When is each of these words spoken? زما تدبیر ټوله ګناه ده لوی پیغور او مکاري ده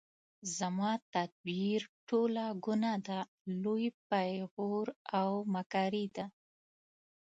زما 0.57 0.91
تدبیر 1.13 1.81
ټوله 2.07 2.45
ګناه 2.65 2.97
ده 3.07 3.19
لوی 3.61 3.87
پیغور 4.09 4.87
او 5.19 5.31
مکاري 5.53 6.05
ده 6.15 6.25